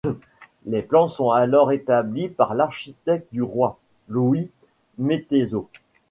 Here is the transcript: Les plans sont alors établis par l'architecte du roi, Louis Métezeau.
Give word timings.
Les 0.65 0.81
plans 0.81 1.07
sont 1.07 1.29
alors 1.29 1.71
établis 1.71 2.27
par 2.27 2.55
l'architecte 2.55 3.27
du 3.31 3.43
roi, 3.43 3.77
Louis 4.09 4.49
Métezeau. 4.97 5.67